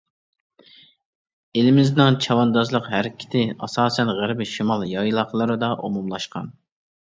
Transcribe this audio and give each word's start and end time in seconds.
ئېلىمىزنىڭ 1.59 2.17
چەۋەندازلىق 2.25 2.87
ھەرىكىتى 2.93 3.43
ئاساسەن 3.67 4.11
غەربىي 4.21 4.51
شىمال 4.55 4.87
يايلاقلىرىدا 4.95 5.71
ئومۇملاشقان. 5.85 6.53